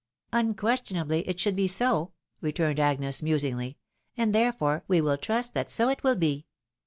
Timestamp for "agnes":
2.79-3.21